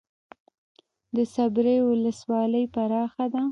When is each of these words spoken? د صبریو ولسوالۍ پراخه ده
د 1.15 1.17
صبریو 1.33 1.83
ولسوالۍ 1.91 2.65
پراخه 2.73 3.25
ده 3.33 3.41